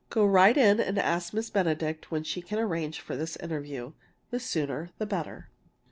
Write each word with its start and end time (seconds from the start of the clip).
Go 0.09 0.25
right 0.25 0.57
in 0.57 0.79
and 0.79 0.97
ask 0.97 1.31
Miss 1.31 1.51
Benedict 1.51 2.09
when 2.09 2.23
she 2.23 2.41
can 2.41 2.57
arrange 2.57 2.99
for 2.99 3.15
this 3.15 3.35
interview 3.37 3.91
the 4.31 4.39
sooner, 4.39 4.89
the 4.97 5.05
better!" 5.05 5.49